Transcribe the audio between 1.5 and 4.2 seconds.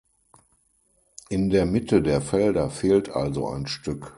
der Mitte der Felder fehlt also ein Stück.